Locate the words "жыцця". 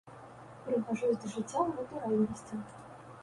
1.33-1.59